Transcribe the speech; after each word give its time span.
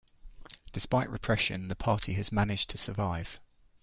Despite 0.71 1.11
repression, 1.11 1.67
the 1.67 1.75
party 1.75 2.13
has 2.13 2.31
managed 2.31 2.71
to 2.71 2.77
survive. 2.79 3.39